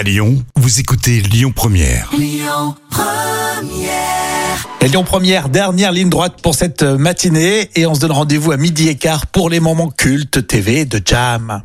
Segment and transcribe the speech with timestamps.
[0.00, 2.10] À Lyon, vous écoutez Lyon Première.
[4.80, 7.68] Et Lyon Première, dernière ligne droite pour cette matinée.
[7.76, 11.02] Et on se donne rendez-vous à midi et quart pour les moments cultes TV de
[11.04, 11.60] Jam.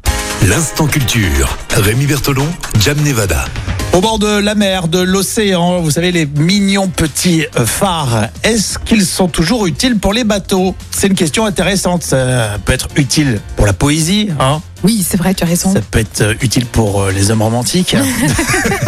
[0.50, 1.58] L'instant culture.
[1.70, 2.48] Rémi Bertolon,
[2.82, 3.46] Jam Nevada.
[3.94, 9.06] Au bord de la mer, de l'océan, vous savez, les mignons petits phares, est-ce qu'ils
[9.06, 10.76] sont toujours utiles pour les bateaux?
[10.92, 12.04] C'est une question intéressante.
[12.04, 14.62] Ça peut être utile pour la poésie, hein?
[14.86, 15.74] Oui, c'est vrai, tu as raison.
[15.74, 17.96] ça peut être euh, utile pour euh, les hommes romantiques,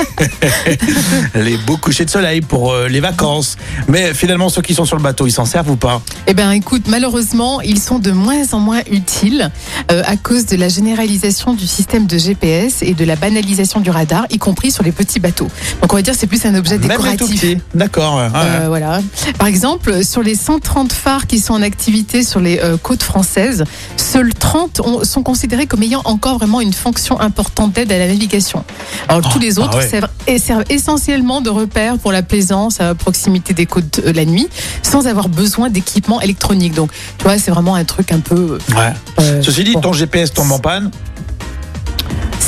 [1.35, 3.55] les beaux couchers de soleil, pour euh, les vacances.
[3.87, 6.01] Mais finalement, ceux qui sont sur le bateau, ils s'en servent ou pas?
[6.27, 9.49] Eh bien, écoute, malheureusement, ils sont de moins en moins utiles
[9.91, 13.89] euh, à cause de la généralisation du système de GPS et de la banalisation du
[13.89, 15.49] radar, y compris sur les petits bateaux.
[15.81, 17.43] Donc, on va dire que c'est plus un objet Même décoratif.
[17.73, 18.17] D'accord.
[18.17, 18.31] ouais, ouais.
[18.35, 19.01] Euh, voilà.
[19.39, 23.63] Par exemple, sur les 130 phares qui sont en activité sur les euh, côtes françaises,
[23.95, 28.07] seuls 30 ont- sont considérés comme ayant encore vraiment une fonction importante d'aide à la
[28.07, 28.63] navigation.
[29.07, 29.87] Alors Oh, tous les autres ah ouais.
[29.87, 34.47] servent, et servent essentiellement de repères pour la plaisance à proximité des côtes la nuit,
[34.83, 36.73] sans avoir besoin d'équipement électronique.
[36.73, 38.57] Donc, tu vois, c'est vraiment un truc un peu.
[38.75, 38.93] Ouais.
[39.19, 39.81] euh, Ceci dit, bon.
[39.81, 40.91] ton GPS tombe en panne.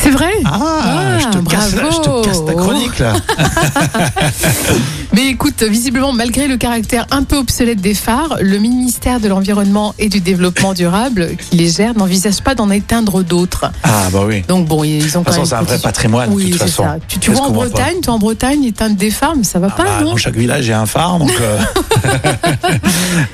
[0.02, 0.32] C'est vrai.
[0.46, 3.14] Ah, Ah, je, te casse, la- je te casse ta chronique là.
[5.14, 9.94] Mais écoute, visiblement, malgré le caractère un peu obsolète des phares, le ministère de l'Environnement
[10.00, 13.66] et du Développement durable qui les gère n'envisage pas d'en éteindre d'autres.
[13.84, 14.44] Ah bah oui.
[14.48, 16.30] Donc bon, ils ont De toute façon, c'est un vrai patrimoine.
[16.32, 16.84] Oui, de toute c'est façon.
[16.84, 16.96] ça.
[17.08, 19.76] Tu, tu vois en Bretagne, toi en Bretagne, éteindre des phares, mais ça va Ah
[19.76, 21.20] pas, bah, non dans chaque village, il y a un phare.
[21.20, 21.60] Donc, euh,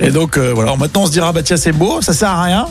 [0.00, 0.74] Et donc, euh, voilà.
[0.76, 2.66] Maintenant, on se dira, bah tiens, c'est beau, ça sert à rien.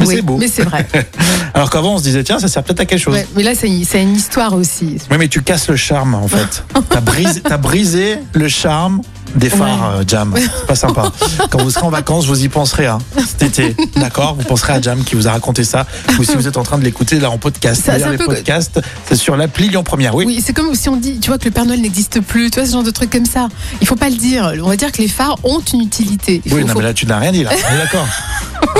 [0.00, 0.36] Mais Oui, c'est beau.
[0.38, 0.86] Mais c'est vrai.
[1.54, 3.14] Alors qu'avant, on se disait, tiens, ça sert peut-être à quelque chose.
[3.14, 4.96] Ouais, mais là, c'est une, histoire aussi.
[5.10, 6.64] Oui, mais tu casses le charme, en fait.
[6.90, 9.02] T'as brisé, brisé le charme
[9.36, 10.34] des phares, euh, Jam.
[10.36, 11.12] C'est pas sympa.
[11.50, 13.76] Quand vous serez en vacances, vous y penserez, hein, cet été.
[13.96, 14.34] D'accord?
[14.34, 15.86] Vous penserez à Jam qui vous a raconté ça.
[16.18, 17.82] Ou si vous êtes en train de l'écouter là en podcast.
[17.84, 20.14] Ça, les peu- podcasts, c'est sur l'appli Lyon Première.
[20.16, 20.24] Oui.
[20.26, 22.58] Oui, c'est comme si on dit, tu vois, que le Père Noël n'existe plus, tu
[22.58, 23.48] vois, ce genre de truc comme ça.
[23.80, 24.52] Il faut pas le dire.
[24.64, 26.42] On va dire que les phares ont une utilité.
[26.44, 27.50] Il Oui, faut- non, faut- mais là, tu n'as rien dit, là.
[27.52, 28.06] On est d'accord.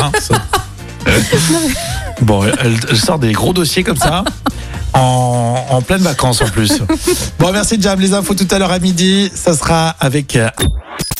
[0.02, 0.34] Hein, ça-
[2.22, 4.24] Bon, elle, elle sort des gros dossiers comme ça.
[4.92, 6.82] En, en pleine vacances en plus.
[7.38, 7.98] Bon, merci Jam.
[8.00, 9.30] Les infos tout à l'heure à midi.
[9.34, 10.50] Ça sera avec euh,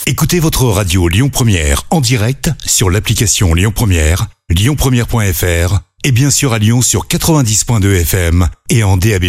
[0.07, 6.53] Écoutez votre radio Lyon Première en direct sur l'application Lyon Première, lyonpremière.fr et bien sûr
[6.53, 9.27] à Lyon sur 90.2 FM et en DAB+.